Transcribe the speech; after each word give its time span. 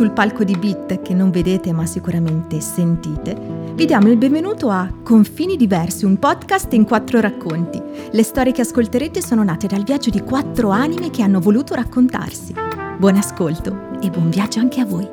sul 0.00 0.12
palco 0.12 0.44
di 0.44 0.56
Bit 0.56 1.02
che 1.02 1.12
non 1.12 1.30
vedete 1.30 1.74
ma 1.74 1.84
sicuramente 1.84 2.58
sentite, 2.62 3.36
vi 3.74 3.84
diamo 3.84 4.08
il 4.08 4.16
benvenuto 4.16 4.70
a 4.70 4.90
Confini 5.02 5.58
Diversi, 5.58 6.06
un 6.06 6.18
podcast 6.18 6.72
in 6.72 6.86
quattro 6.86 7.20
racconti. 7.20 7.78
Le 8.10 8.22
storie 8.22 8.52
che 8.52 8.62
ascolterete 8.62 9.20
sono 9.20 9.44
nate 9.44 9.66
dal 9.66 9.82
viaggio 9.82 10.08
di 10.08 10.22
quattro 10.22 10.70
anime 10.70 11.10
che 11.10 11.20
hanno 11.20 11.38
voluto 11.38 11.74
raccontarsi. 11.74 12.54
Buon 12.96 13.16
ascolto 13.16 14.00
e 14.00 14.08
buon 14.08 14.30
viaggio 14.30 14.60
anche 14.60 14.80
a 14.80 14.86
voi. 14.86 15.06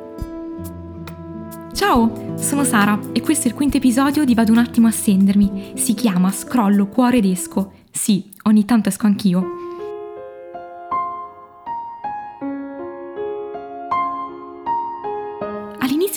Ciao, 1.74 2.36
sono 2.36 2.64
Sara 2.64 2.98
e 3.12 3.20
questo 3.20 3.44
è 3.44 3.50
il 3.50 3.56
quinto 3.56 3.76
episodio 3.76 4.24
di 4.24 4.32
Vado 4.32 4.52
un 4.52 4.58
attimo 4.58 4.86
a 4.86 4.90
stendermi. 4.90 5.72
Si 5.74 5.92
chiama 5.92 6.32
Scrollo 6.32 6.86
cuore 6.86 7.18
ed 7.18 7.26
esco. 7.26 7.72
Sì, 7.90 8.30
ogni 8.44 8.64
tanto 8.64 8.88
esco 8.88 9.04
anch'io. 9.04 9.67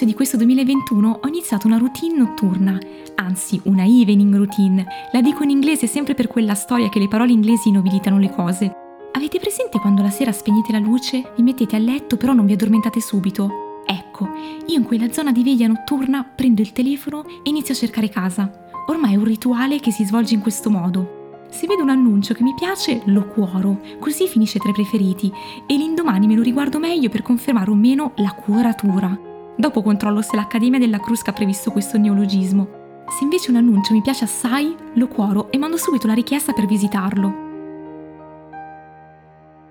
All'inizio 0.02 0.06
di 0.06 0.14
questo 0.14 0.38
2021 0.38 1.20
ho 1.22 1.28
iniziato 1.28 1.68
una 1.68 1.78
routine 1.78 2.18
notturna, 2.18 2.76
anzi 3.16 3.62
una 3.66 3.84
evening 3.84 4.36
routine. 4.36 4.84
La 5.12 5.22
dico 5.22 5.44
in 5.44 5.52
inglese 5.52 5.86
sempre 5.86 6.16
per 6.16 6.28
quella 6.28 6.56
storia 6.56 6.90
che 6.90 6.98
le 6.98 7.08
parole 7.08 7.32
inglesi 7.32 7.70
nobilitano 7.70 8.18
le 8.18 8.32
cose. 8.32 8.72
Avete 9.12 9.40
presente 9.40 9.78
quando 9.78 10.02
la 10.02 10.10
sera 10.10 10.32
spegnete 10.32 10.72
la 10.72 10.80
luce, 10.80 11.32
vi 11.36 11.44
mettete 11.44 11.76
a 11.76 11.80
letto 11.80 12.18
però 12.18 12.34
non 12.34 12.48
vi 12.48 12.54
addormentate 12.54 13.00
subito? 13.00 13.84
Ecco, 13.86 14.28
io 14.66 14.78
in 14.78 14.84
quella 14.84 15.12
zona 15.12 15.32
di 15.32 15.44
veglia 15.44 15.68
notturna 15.68 16.24
prendo 16.24 16.62
il 16.62 16.72
telefono 16.72 17.24
e 17.24 17.50
inizio 17.50 17.76
a 17.76 17.78
cercare 17.78 18.10
casa. 18.10 18.52
Ormai 18.88 19.14
è 19.14 19.18
un 19.18 19.26
rituale 19.26 19.80
che 19.80 19.92
si 19.92 20.04
svolge 20.04 20.34
in 20.34 20.42
questo 20.42 20.72
modo. 20.72 21.46
Se 21.52 21.68
vedo 21.68 21.84
un 21.84 21.90
annuncio 21.90 22.34
che 22.34 22.42
mi 22.42 22.56
piace, 22.58 23.04
lo 23.06 23.28
cuoro, 23.28 23.80
così 24.00 24.28
finisce 24.28 24.58
tra 24.58 24.72
i 24.72 24.74
preferiti 24.74 25.32
e 25.68 25.76
l'indomani 25.76 26.26
me 26.26 26.36
lo 26.36 26.42
riguardo 26.42 26.80
meglio 26.80 27.10
per 27.10 27.22
confermare 27.22 27.70
o 27.70 27.76
meno 27.76 28.14
la 28.16 28.32
cuoratura. 28.32 29.30
Dopo 29.58 29.82
controllo 29.82 30.22
se 30.22 30.36
l'Accademia 30.36 30.80
della 30.80 31.00
Crusca 31.00 31.32
ha 31.32 31.34
previsto 31.34 31.72
questo 31.72 31.98
neologismo. 31.98 32.80
Se 33.18 33.24
invece 33.24 33.52
un 33.52 33.58
annuncio 33.58 33.94
mi 33.94 34.02
piace 34.02 34.24
assai, 34.24 34.76
lo 34.94 35.08
cuoro 35.08 35.52
e 35.52 35.58
mando 35.58 35.78
subito 35.78 36.08
la 36.08 36.14
richiesta 36.14 36.54
per 36.54 36.66
visitarlo. 36.66 37.50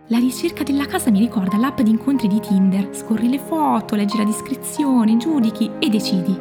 La 0.08 0.18
ricerca 0.18 0.64
della 0.64 0.86
casa 0.86 1.10
mi 1.10 1.20
ricorda 1.20 1.56
l'app 1.56 1.80
di 1.80 1.90
incontri 1.90 2.28
di 2.28 2.40
Tinder. 2.40 2.94
Scorri 2.94 3.28
le 3.28 3.38
foto, 3.38 3.94
leggi 3.94 4.18
la 4.18 4.24
descrizione, 4.24 5.16
giudichi 5.16 5.70
e 5.78 5.88
decidi. 5.88 6.38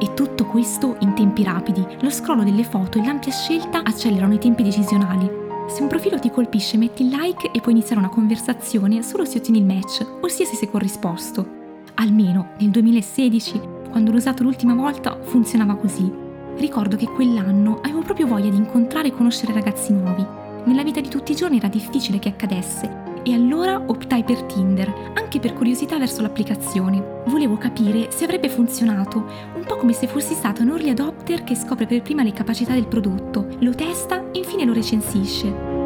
E 0.00 0.14
tutto 0.14 0.46
questo 0.46 0.96
in 1.00 1.12
tempi 1.14 1.42
rapidi. 1.42 1.84
Lo 2.00 2.10
scrollo 2.10 2.44
delle 2.44 2.64
foto 2.64 2.98
e 2.98 3.04
l'ampia 3.04 3.32
scelta 3.32 3.82
accelerano 3.82 4.34
i 4.34 4.38
tempi 4.38 4.62
decisionali. 4.62 5.28
Se 5.68 5.82
un 5.82 5.88
profilo 5.88 6.18
ti 6.18 6.30
colpisce, 6.30 6.78
metti 6.78 7.02
il 7.02 7.10
like 7.10 7.50
e 7.50 7.60
puoi 7.60 7.74
iniziare 7.74 8.00
una 8.00 8.08
conversazione 8.08 9.02
solo 9.02 9.24
se 9.24 9.38
ottieni 9.38 9.58
il 9.58 9.66
match, 9.66 10.06
ossia 10.22 10.46
se 10.46 10.54
sei 10.54 10.70
corrisposto 10.70 11.57
almeno 11.98 12.50
nel 12.58 12.70
2016, 12.70 13.60
quando 13.90 14.10
l'ho 14.10 14.16
usato 14.16 14.42
l'ultima 14.42 14.74
volta, 14.74 15.18
funzionava 15.22 15.76
così. 15.76 16.10
Ricordo 16.56 16.96
che 16.96 17.06
quell'anno 17.06 17.80
avevo 17.82 18.02
proprio 18.02 18.26
voglia 18.26 18.50
di 18.50 18.56
incontrare 18.56 19.08
e 19.08 19.12
conoscere 19.12 19.52
ragazzi 19.52 19.92
nuovi. 19.92 20.24
Nella 20.64 20.82
vita 20.82 21.00
di 21.00 21.08
tutti 21.08 21.32
i 21.32 21.36
giorni 21.36 21.58
era 21.58 21.68
difficile 21.68 22.18
che 22.18 22.28
accadesse 22.28 23.06
e 23.22 23.32
allora 23.32 23.82
optai 23.86 24.22
per 24.22 24.42
Tinder, 24.42 25.12
anche 25.14 25.40
per 25.40 25.54
curiosità 25.54 25.98
verso 25.98 26.22
l'applicazione. 26.22 27.22
Volevo 27.26 27.56
capire 27.56 28.10
se 28.10 28.24
avrebbe 28.24 28.48
funzionato, 28.48 29.24
un 29.54 29.64
po' 29.64 29.76
come 29.76 29.92
se 29.92 30.06
fossi 30.06 30.34
stata 30.34 30.62
un 30.62 30.70
early 30.70 30.90
adopter 30.90 31.44
che 31.44 31.54
scopre 31.54 31.86
per 31.86 32.02
prima 32.02 32.22
le 32.22 32.32
capacità 32.32 32.74
del 32.74 32.86
prodotto, 32.86 33.46
lo 33.60 33.74
testa 33.74 34.30
e 34.30 34.38
infine 34.38 34.64
lo 34.64 34.72
recensisce. 34.72 35.77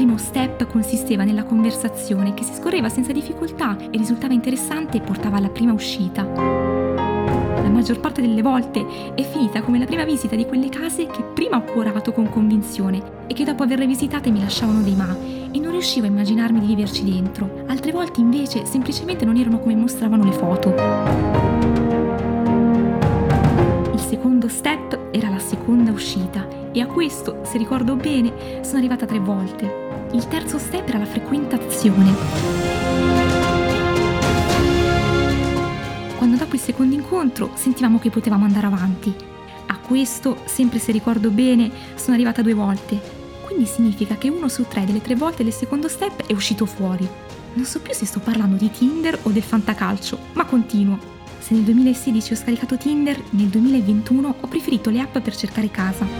Primo 0.00 0.16
step 0.16 0.66
consisteva 0.66 1.24
nella 1.24 1.44
conversazione 1.44 2.32
che 2.32 2.42
si 2.42 2.54
scorreva 2.54 2.88
senza 2.88 3.12
difficoltà 3.12 3.76
e 3.78 3.98
risultava 3.98 4.32
interessante 4.32 4.96
e 4.96 5.02
portava 5.02 5.36
alla 5.36 5.50
prima 5.50 5.74
uscita. 5.74 6.22
La 6.24 7.68
maggior 7.68 8.00
parte 8.00 8.22
delle 8.22 8.40
volte 8.40 9.12
è 9.14 9.22
finita 9.22 9.60
come 9.60 9.78
la 9.78 9.84
prima 9.84 10.04
visita 10.04 10.36
di 10.36 10.46
quelle 10.46 10.70
case 10.70 11.06
che 11.06 11.22
prima 11.34 11.58
ho 11.58 11.64
curato 11.64 12.12
con 12.12 12.30
convinzione 12.30 13.26
e 13.26 13.34
che 13.34 13.44
dopo 13.44 13.62
averle 13.62 13.86
visitate 13.86 14.30
mi 14.30 14.40
lasciavano 14.40 14.80
dei 14.80 14.94
ma 14.94 15.14
e 15.50 15.58
non 15.58 15.72
riuscivo 15.72 16.06
a 16.06 16.08
immaginarmi 16.08 16.60
di 16.60 16.66
viverci 16.68 17.04
dentro. 17.04 17.64
Altre 17.66 17.92
volte 17.92 18.20
invece 18.20 18.64
semplicemente 18.64 19.26
non 19.26 19.36
erano 19.36 19.58
come 19.58 19.74
mostravano 19.74 20.24
le 20.24 20.32
foto. 20.32 20.74
Il 23.92 24.00
secondo 24.00 24.48
step 24.48 24.98
era 25.10 25.28
la 25.28 25.38
seconda 25.38 25.90
uscita 25.90 26.48
e 26.72 26.80
a 26.80 26.86
questo, 26.86 27.40
se 27.42 27.58
ricordo 27.58 27.96
bene, 27.96 28.62
sono 28.62 28.78
arrivata 28.78 29.04
tre 29.04 29.18
volte. 29.18 29.89
Il 30.12 30.26
terzo 30.26 30.58
step 30.58 30.88
era 30.88 30.98
la 30.98 31.06
frequentazione. 31.06 32.12
Quando 36.16 36.36
dopo 36.36 36.56
il 36.56 36.60
secondo 36.60 36.96
incontro 36.96 37.52
sentivamo 37.54 38.00
che 38.00 38.10
potevamo 38.10 38.44
andare 38.44 38.66
avanti. 38.66 39.14
A 39.66 39.78
questo, 39.78 40.38
sempre 40.46 40.80
se 40.80 40.90
ricordo 40.90 41.30
bene, 41.30 41.70
sono 41.94 42.14
arrivata 42.14 42.42
due 42.42 42.54
volte. 42.54 43.00
Quindi 43.44 43.66
significa 43.66 44.16
che 44.16 44.28
uno 44.28 44.48
su 44.48 44.66
tre 44.66 44.84
delle 44.84 45.00
tre 45.00 45.14
volte 45.14 45.44
del 45.44 45.52
secondo 45.52 45.86
step 45.86 46.26
è 46.26 46.32
uscito 46.32 46.66
fuori. 46.66 47.08
Non 47.52 47.64
so 47.64 47.78
più 47.80 47.94
se 47.94 48.04
sto 48.04 48.18
parlando 48.18 48.56
di 48.56 48.68
Tinder 48.68 49.16
o 49.22 49.30
del 49.30 49.42
fantacalcio, 49.42 50.18
ma 50.32 50.44
continuo. 50.44 50.98
Se 51.38 51.54
nel 51.54 51.62
2016 51.62 52.32
ho 52.32 52.36
scaricato 52.36 52.76
Tinder, 52.76 53.16
nel 53.30 53.46
2021 53.46 54.34
ho 54.40 54.46
preferito 54.48 54.90
le 54.90 55.00
app 55.02 55.18
per 55.18 55.36
cercare 55.36 55.70
casa 55.70 56.19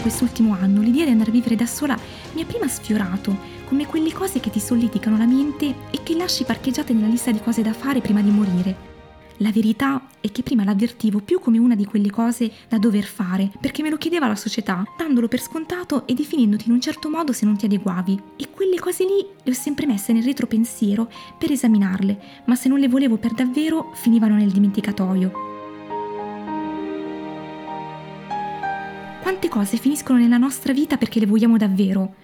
quest'ultimo 0.00 0.54
anno 0.54 0.80
l'idea 0.80 1.04
di 1.04 1.10
andare 1.10 1.30
a 1.30 1.32
vivere 1.32 1.56
da 1.56 1.66
sola 1.66 1.98
mi 2.32 2.42
ha 2.42 2.44
prima 2.44 2.68
sfiorato, 2.68 3.36
come 3.66 3.86
quelle 3.86 4.12
cose 4.12 4.40
che 4.40 4.50
ti 4.50 4.60
solleticano 4.60 5.16
la 5.16 5.26
mente 5.26 5.74
e 5.90 6.02
che 6.02 6.16
lasci 6.16 6.44
parcheggiate 6.44 6.92
nella 6.92 7.08
lista 7.08 7.30
di 7.30 7.40
cose 7.40 7.62
da 7.62 7.72
fare 7.72 8.00
prima 8.00 8.20
di 8.20 8.30
morire. 8.30 8.92
La 9.38 9.50
verità 9.50 10.00
è 10.20 10.30
che 10.30 10.44
prima 10.44 10.62
l'avvertivo 10.62 11.18
più 11.18 11.40
come 11.40 11.58
una 11.58 11.74
di 11.74 11.84
quelle 11.84 12.10
cose 12.10 12.50
da 12.68 12.78
dover 12.78 13.04
fare, 13.04 13.50
perché 13.60 13.82
me 13.82 13.90
lo 13.90 13.96
chiedeva 13.96 14.28
la 14.28 14.36
società, 14.36 14.84
dandolo 14.96 15.26
per 15.26 15.40
scontato 15.40 16.06
e 16.06 16.14
definendoti 16.14 16.68
in 16.68 16.74
un 16.74 16.80
certo 16.80 17.10
modo 17.10 17.32
se 17.32 17.44
non 17.44 17.56
ti 17.56 17.64
adeguavi. 17.64 18.22
E 18.36 18.50
quelle 18.50 18.78
cose 18.78 19.04
lì 19.04 19.26
le 19.42 19.50
ho 19.50 19.54
sempre 19.54 19.86
messe 19.86 20.12
nel 20.12 20.22
retropensiero 20.22 21.10
per 21.36 21.50
esaminarle, 21.50 22.20
ma 22.46 22.54
se 22.54 22.68
non 22.68 22.78
le 22.78 22.88
volevo 22.88 23.16
per 23.16 23.32
davvero 23.32 23.90
finivano 23.94 24.36
nel 24.36 24.52
dimenticatoio. 24.52 25.53
Quante 29.24 29.48
cose 29.48 29.78
finiscono 29.78 30.18
nella 30.18 30.36
nostra 30.36 30.74
vita 30.74 30.98
perché 30.98 31.18
le 31.18 31.24
vogliamo 31.24 31.56
davvero? 31.56 32.14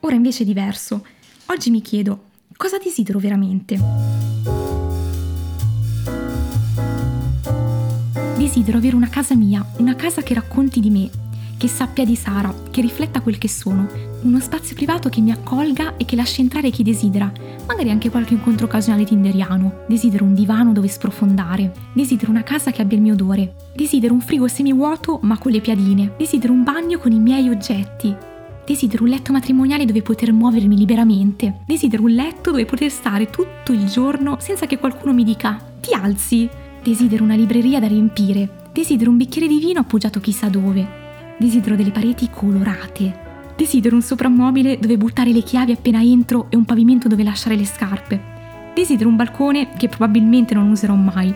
Ora 0.00 0.14
invece 0.14 0.44
è 0.44 0.46
diverso. 0.46 1.04
Oggi 1.48 1.68
mi 1.68 1.82
chiedo, 1.82 2.28
cosa 2.56 2.78
desidero 2.78 3.18
veramente? 3.18 3.78
Desidero 8.38 8.78
avere 8.78 8.96
una 8.96 9.10
casa 9.10 9.34
mia, 9.34 9.62
una 9.76 9.94
casa 9.94 10.22
che 10.22 10.32
racconti 10.32 10.80
di 10.80 10.88
me, 10.88 11.10
che 11.58 11.68
sappia 11.68 12.04
di 12.04 12.14
Sara, 12.14 12.54
che 12.70 12.80
rifletta 12.80 13.20
quel 13.20 13.36
che 13.36 13.48
sono, 13.48 13.86
uno 14.22 14.40
spazio 14.40 14.74
privato 14.74 15.08
che 15.08 15.20
mi 15.20 15.32
accolga 15.32 15.96
e 15.96 16.04
che 16.04 16.16
lasci 16.16 16.40
entrare 16.40 16.70
chi 16.70 16.82
desidera, 16.82 17.30
magari 17.66 17.90
anche 17.90 18.08
qualche 18.08 18.34
incontro 18.34 18.66
occasionale 18.66 19.04
tinderiano. 19.04 19.84
Desidero 19.88 20.24
un 20.24 20.34
divano 20.34 20.72
dove 20.72 20.88
sprofondare, 20.88 21.74
desidero 21.92 22.30
una 22.30 22.44
casa 22.44 22.70
che 22.70 22.80
abbia 22.80 22.96
il 22.96 23.02
mio 23.02 23.14
odore, 23.14 23.54
desidero 23.74 24.14
un 24.14 24.20
frigo 24.20 24.48
semivuoto 24.48 25.18
ma 25.22 25.36
con 25.36 25.50
le 25.50 25.60
piadine, 25.60 26.14
desidero 26.16 26.52
un 26.52 26.62
bagno 26.62 26.98
con 26.98 27.12
i 27.12 27.18
miei 27.18 27.48
oggetti, 27.48 28.16
Desidero 28.68 29.04
un 29.04 29.08
letto 29.08 29.32
matrimoniale 29.32 29.86
dove 29.86 30.02
poter 30.02 30.30
muovermi 30.30 30.76
liberamente. 30.76 31.60
Desidero 31.64 32.02
un 32.02 32.10
letto 32.10 32.50
dove 32.50 32.66
poter 32.66 32.90
stare 32.90 33.30
tutto 33.30 33.72
il 33.72 33.86
giorno 33.86 34.36
senza 34.40 34.66
che 34.66 34.76
qualcuno 34.76 35.14
mi 35.14 35.24
dica 35.24 35.58
ti 35.80 35.94
alzi. 35.94 36.46
Desidero 36.82 37.24
una 37.24 37.34
libreria 37.34 37.80
da 37.80 37.86
riempire. 37.86 38.66
Desidero 38.70 39.10
un 39.10 39.16
bicchiere 39.16 39.48
di 39.48 39.58
vino 39.58 39.80
appoggiato 39.80 40.20
chissà 40.20 40.50
dove. 40.50 41.07
Desidero 41.38 41.76
delle 41.76 41.92
pareti 41.92 42.28
colorate. 42.30 43.26
Desidero 43.56 43.94
un 43.94 44.02
soprammobile 44.02 44.76
dove 44.80 44.96
buttare 44.96 45.30
le 45.30 45.42
chiavi 45.42 45.70
appena 45.70 46.02
entro 46.02 46.46
e 46.50 46.56
un 46.56 46.64
pavimento 46.64 47.06
dove 47.06 47.22
lasciare 47.22 47.54
le 47.54 47.64
scarpe. 47.64 48.20
Desidero 48.74 49.08
un 49.08 49.14
balcone 49.14 49.68
che 49.76 49.88
probabilmente 49.88 50.54
non 50.54 50.68
userò 50.68 50.96
mai. 50.96 51.32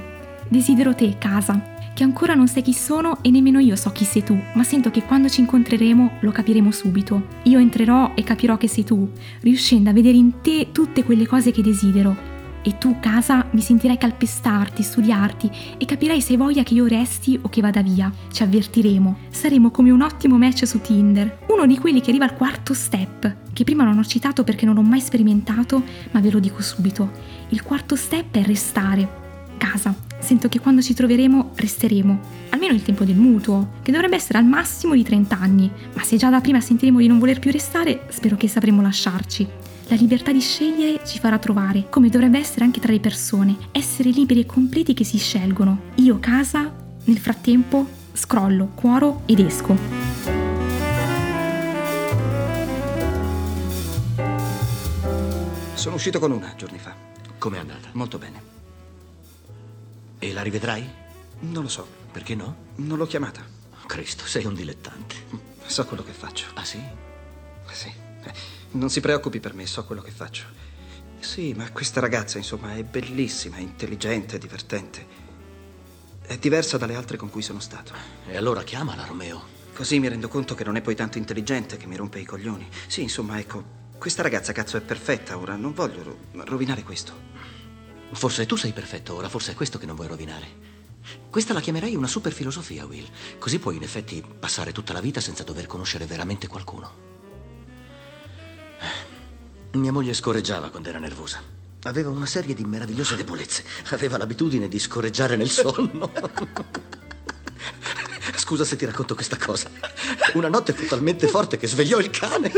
Desidero 0.49 0.93
te, 0.93 1.19
casa, 1.19 1.63
che 1.95 2.03
ancora 2.03 2.35
non 2.35 2.49
sai 2.49 2.63
chi 2.63 2.73
sono 2.73 3.19
e 3.23 3.31
nemmeno 3.31 3.61
io 3.61 3.77
so 3.77 3.91
chi 3.93 4.05
sei 4.05 4.25
tu, 4.25 4.37
ma 4.55 4.65
sento 4.65 4.91
che 4.91 5.05
quando 5.05 5.29
ci 5.29 5.41
incontreremo 5.41 6.19
lo 6.19 6.33
capiremo 6.33 6.73
subito. 6.73 7.29
Io 7.45 7.61
entrerò 7.61 8.11
e 8.17 8.25
capirò 8.25 8.57
che 8.57 8.67
sei 8.67 8.83
tu, 8.83 9.09
riuscendo 9.43 9.89
a 9.89 9.93
vedere 9.93 10.17
in 10.17 10.41
te 10.43 10.71
tutte 10.73 11.05
quelle 11.05 11.29
cose 11.29 11.53
che 11.53 11.63
desidero 11.63 12.32
e 12.63 12.79
tu, 12.79 12.99
casa, 13.01 13.47
mi 13.51 13.61
sentirai 13.61 13.99
calpestarti, 13.99 14.83
studiarti 14.83 15.51
e 15.79 15.85
capirai 15.85 16.21
se 16.21 16.33
hai 16.33 16.39
voglia 16.39 16.63
che 16.63 16.75
io 16.75 16.87
resti 16.87 17.39
o 17.43 17.49
che 17.49 17.61
vada 17.61 17.83
via. 17.83 18.13
Ci 18.31 18.43
avvertiremo. 18.43 19.19
Saremo 19.31 19.71
come 19.71 19.91
un 19.91 20.03
ottimo 20.03 20.39
match 20.39 20.67
su 20.67 20.81
Tinder, 20.81 21.39
uno 21.49 21.67
di 21.67 21.79
quelli 21.79 22.01
che 22.01 22.11
arriva 22.11 22.25
al 22.25 22.35
quarto 22.35 22.75
step, 22.75 23.37
che 23.53 23.65
prima 23.65 23.85
non 23.85 23.99
ho 23.99 24.05
citato 24.05 24.45
perché 24.45 24.65
non 24.65 24.75
l'ho 24.75 24.83
mai 24.83 25.01
sperimentato, 25.01 25.83
ma 26.13 26.21
ve 26.21 26.31
lo 26.31 26.39
dico 26.39 26.63
subito. 26.63 27.11
Il 27.49 27.63
quarto 27.63 27.97
step 27.97 28.37
è 28.37 28.43
restare. 28.43 29.21
Casa. 29.59 29.95
Sento 30.19 30.49
che 30.49 30.61
quando 30.61 30.83
ci 30.83 30.95
troveremo 30.95 31.51
resteremo, 31.57 32.21
almeno 32.51 32.75
il 32.75 32.83
tempo 32.83 33.05
del 33.05 33.17
mutuo, 33.17 33.73
che 33.83 33.91
dovrebbe 33.91 34.15
essere 34.15 34.39
al 34.39 34.45
massimo 34.45 34.95
di 34.95 35.03
30 35.03 35.39
anni, 35.39 35.71
ma 35.95 36.03
se 36.03 36.17
già 36.17 36.31
da 36.31 36.41
prima 36.41 36.61
sentiremo 36.61 36.99
di 36.99 37.09
non 37.09 37.19
voler 37.19 37.41
più 37.41 37.51
restare, 37.51 38.07
spero 38.09 38.37
che 38.37 38.49
sapremo 38.49 38.81
lasciarci. 38.83 39.62
La 39.93 39.99
libertà 39.99 40.33
di 40.33 40.41
scegliere 40.41 41.07
ci 41.07 41.19
farà 41.19 41.39
trovare, 41.39 41.91
come 41.91 42.09
dovrebbe 42.09 42.39
essere 42.39 42.65
anche 42.65 42.81
tra 42.81 42.93
le 42.93 42.99
persone, 42.99 43.69
essere 43.73 44.09
liberi 44.09 44.41
e 44.41 44.47
completi 44.47 44.95
che 44.95 45.05
si 45.05 45.19
scelgono. 45.19 45.91
Io 45.97 46.19
casa, 46.19 46.75
nel 47.05 47.19
frattempo 47.19 47.87
scrollo, 48.15 48.69
cuoro 48.69 49.21
ed 49.27 49.41
esco. 49.41 49.77
Sono 55.75 55.97
uscito 55.97 56.19
con 56.19 56.31
una 56.31 56.55
giorni 56.57 56.79
fa. 56.79 56.95
Com'è 57.37 57.59
andata? 57.59 57.91
Molto 57.93 58.17
bene. 58.17 58.43
E 60.19 60.33
la 60.33 60.41
rivedrai? 60.41 60.89
Non 61.41 61.65
lo 61.65 61.69
so. 61.69 61.87
Perché 62.11 62.35
no? 62.35 62.57
Non 62.77 62.97
l'ho 62.97 63.07
chiamata. 63.07 63.43
Cristo, 63.85 64.25
sei 64.25 64.47
un 64.47 64.55
dilettante. 64.55 65.17
So 65.67 65.85
quello 65.85 66.03
che 66.03 66.13
faccio. 66.13 66.47
Ah 66.55 66.65
sì? 66.65 66.81
Sì. 67.71 67.93
Non 68.73 68.89
si 68.89 69.01
preoccupi 69.01 69.39
per 69.39 69.55
me, 69.55 69.67
so 69.67 69.85
quello 69.85 70.01
che 70.01 70.11
faccio. 70.11 70.45
Sì, 71.21 71.53
ma 71.53 71.71
questa 71.71 72.01
ragazza, 72.01 72.39
insomma, 72.39 72.75
è 72.75 72.83
bellissima, 72.83 73.59
intelligente, 73.59 74.39
divertente. 74.39 75.07
È 76.23 76.39
diversa 76.39 76.79
dalle 76.79 76.95
altre 76.95 77.17
con 77.17 77.29
cui 77.29 77.43
sono 77.43 77.61
stato. 77.61 77.93
E 78.27 78.37
allora 78.37 78.63
chiamala, 78.63 79.05
Romeo. 79.05 79.61
Così 79.75 79.99
mi 79.99 80.09
rendo 80.09 80.29
conto 80.29 80.55
che 80.55 80.65
non 80.65 80.77
è 80.77 80.81
poi 80.81 80.95
tanto 80.95 81.19
intelligente 81.19 81.77
che 81.77 81.87
mi 81.87 81.97
rompe 81.97 82.21
i 82.21 82.25
coglioni. 82.25 82.67
Sì, 82.87 83.03
insomma, 83.03 83.39
ecco, 83.39 83.81
questa 83.99 84.23
ragazza 84.23 84.53
cazzo 84.53 84.77
è 84.79 84.81
perfetta 84.81 85.37
ora, 85.37 85.55
non 85.55 85.75
voglio 85.75 86.03
ro- 86.03 86.19
rovinare 86.45 86.83
questo. 86.83 87.13
Forse 88.13 88.47
tu 88.47 88.57
sei 88.57 88.73
perfetto 88.73 89.15
ora, 89.15 89.29
forse 89.29 89.53
è 89.53 89.55
questo 89.55 89.79
che 89.79 89.87
non 89.87 89.97
vuoi 89.97 90.09
rovinare. 90.09 90.71
Questa 91.31 91.53
la 91.53 91.61
chiamerei 91.61 91.95
una 91.95 92.07
super 92.07 92.33
filosofia, 92.33 92.87
Will. 92.87 93.09
Così 93.39 93.59
puoi 93.59 93.77
in 93.77 93.83
effetti 93.83 94.25
passare 94.39 94.73
tutta 94.73 94.93
la 94.93 95.01
vita 95.01 95.21
senza 95.21 95.45
dover 95.45 95.67
conoscere 95.67 96.07
veramente 96.07 96.47
qualcuno. 96.47 97.12
Mia 99.75 99.93
moglie 99.93 100.13
scorreggiava 100.13 100.69
quando 100.69 100.91
era 100.91 100.99
nervosa. 100.99 101.41
Aveva 101.85 102.11
una 102.11 102.27
serie 102.27 102.55
di 102.55 102.65
meravigliose 102.65 103.17
debolezze. 103.17 103.65
Aveva 103.91 104.19
l'abitudine 104.19 104.69
di 104.69 104.79
scorreggiare 104.79 105.35
nel 105.37 105.49
sonno. 105.51 106.13
Scusa 108.37 108.65
se 108.65 108.77
ti 108.77 108.85
racconto 108.85 109.15
questa 109.15 109.37
cosa. 109.37 109.71
Una 110.35 110.49
notte 110.49 110.75
fu 110.75 110.87
talmente 110.87 111.27
forte 111.27 111.57
che 111.57 111.67
svegliò 111.67 111.99
il 111.99 112.11
cane. 112.11 112.53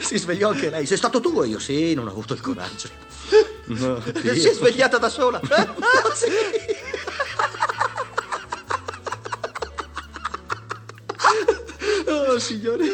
Si 0.00 0.16
svegliò 0.18 0.48
anche 0.50 0.70
lei. 0.70 0.86
Sei 0.86 0.96
stato 0.96 1.20
tu 1.20 1.42
e 1.42 1.48
io? 1.48 1.58
Sì, 1.58 1.92
non 1.94 2.06
ho 2.06 2.10
avuto 2.10 2.32
il 2.32 2.40
coraggio. 2.40 2.88
No, 3.66 4.00
Si 4.00 4.46
è 4.46 4.52
svegliata 4.52 4.96
da 4.96 5.08
sola. 5.08 5.40
sì. 6.14 6.28
Oh, 12.36 12.38
signore. 12.38 12.84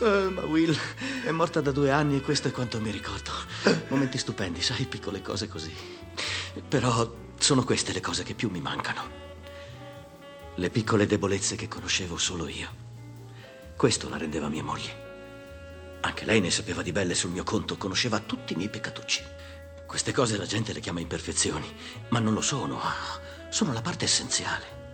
Eh, 0.00 0.30
ma 0.30 0.44
Will 0.46 0.74
è 1.22 1.30
morta 1.30 1.60
da 1.60 1.72
due 1.72 1.90
anni 1.90 2.16
e 2.16 2.20
questo 2.22 2.48
è 2.48 2.50
quanto 2.50 2.80
mi 2.80 2.90
ricordo. 2.90 3.30
Momenti 3.88 4.16
stupendi, 4.16 4.62
sai, 4.62 4.86
piccole 4.86 5.20
cose 5.20 5.46
così. 5.46 5.70
Però 6.66 7.14
sono 7.38 7.64
queste 7.64 7.92
le 7.92 8.00
cose 8.00 8.22
che 8.22 8.32
più 8.32 8.48
mi 8.48 8.62
mancano. 8.62 9.02
Le 10.54 10.70
piccole 10.70 11.04
debolezze 11.04 11.54
che 11.54 11.68
conoscevo 11.68 12.16
solo 12.16 12.48
io. 12.48 12.66
Questo 13.76 14.08
la 14.08 14.16
rendeva 14.16 14.48
mia 14.48 14.64
moglie. 14.64 15.98
Anche 16.00 16.24
lei 16.24 16.40
ne 16.40 16.50
sapeva 16.50 16.80
di 16.80 16.92
belle 16.92 17.14
sul 17.14 17.30
mio 17.30 17.44
conto, 17.44 17.76
conosceva 17.76 18.20
tutti 18.20 18.54
i 18.54 18.56
miei 18.56 18.70
peccatucci. 18.70 19.22
Queste 19.86 20.12
cose 20.12 20.38
la 20.38 20.46
gente 20.46 20.72
le 20.72 20.80
chiama 20.80 21.00
imperfezioni, 21.00 21.70
ma 22.08 22.20
non 22.20 22.32
lo 22.32 22.40
sono. 22.40 22.80
Sono 23.50 23.74
la 23.74 23.82
parte 23.82 24.06
essenziale. 24.06 24.87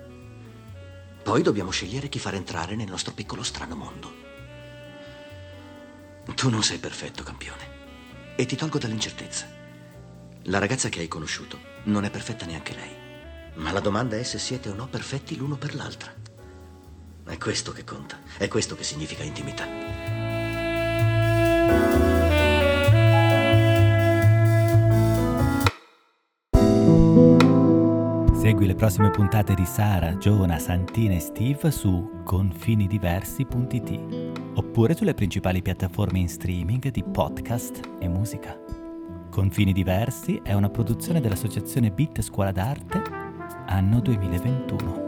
Poi 1.24 1.40
dobbiamo 1.40 1.70
scegliere 1.70 2.10
chi 2.10 2.18
far 2.18 2.34
entrare 2.34 2.76
nel 2.76 2.90
nostro 2.90 3.14
piccolo 3.14 3.42
strano 3.42 3.74
mondo. 3.74 4.12
Tu 6.34 6.50
non 6.50 6.62
sei 6.62 6.76
perfetto, 6.76 7.22
campione. 7.22 8.34
E 8.36 8.44
ti 8.44 8.56
tolgo 8.56 8.78
dall'incertezza. 8.78 9.46
La 10.42 10.58
ragazza 10.58 10.90
che 10.90 11.00
hai 11.00 11.08
conosciuto 11.08 11.58
non 11.84 12.04
è 12.04 12.10
perfetta 12.10 12.44
neanche 12.44 12.74
lei. 12.74 12.94
Ma 13.54 13.72
la 13.72 13.80
domanda 13.80 14.18
è 14.18 14.22
se 14.22 14.38
siete 14.38 14.68
o 14.68 14.74
no 14.74 14.86
perfetti 14.86 15.34
l'uno 15.36 15.56
per 15.56 15.74
l'altra. 15.74 16.14
È 17.24 17.38
questo 17.38 17.72
che 17.72 17.84
conta. 17.84 18.20
È 18.36 18.46
questo 18.46 18.76
che 18.76 18.84
significa 18.84 19.22
intimità. 19.22 19.93
Segui 28.64 28.66
le 28.66 28.74
prossime 28.74 29.10
puntate 29.10 29.54
di 29.54 29.66
Sara, 29.66 30.16
Giona, 30.16 30.58
Santina 30.58 31.12
e 31.12 31.20
Steve 31.20 31.70
su 31.70 32.22
confinidiversi.it 32.24 34.00
oppure 34.54 34.94
sulle 34.94 35.12
principali 35.12 35.60
piattaforme 35.60 36.20
in 36.20 36.28
streaming 36.28 36.88
di 36.88 37.04
podcast 37.04 37.80
e 37.98 38.08
musica. 38.08 38.58
Confini 39.30 39.74
Diversi 39.74 40.40
è 40.42 40.54
una 40.54 40.70
produzione 40.70 41.20
dell'associazione 41.20 41.90
Bit 41.90 42.22
Scuola 42.22 42.52
d'Arte 42.52 43.02
anno 43.66 44.00
2021. 44.00 45.03